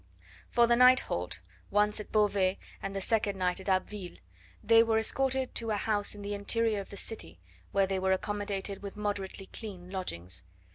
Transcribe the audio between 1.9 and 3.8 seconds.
at Beauvais and the second night at